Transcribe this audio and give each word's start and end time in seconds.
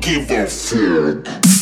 give 0.00 0.30
a 0.30 0.46
fuck. 0.46 1.59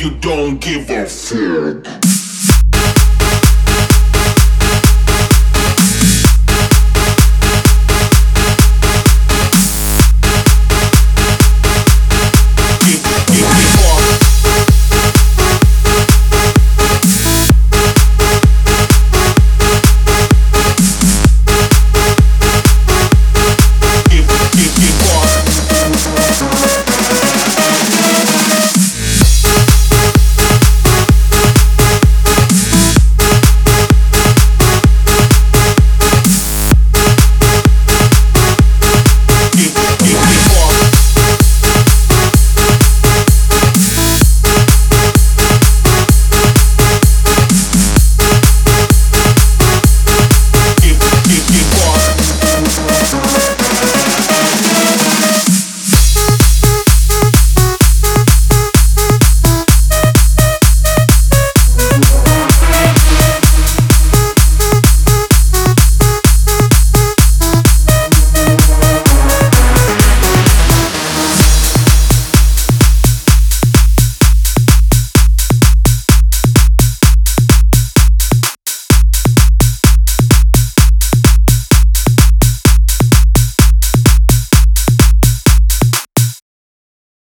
you 0.00 0.10
don't 0.12 0.58
give 0.62 0.88
a 0.88 1.04
fuck. 1.04 2.09